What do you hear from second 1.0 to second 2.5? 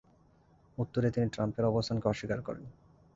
তিনি ট্রাম্পের অবস্থানকে অস্বীকার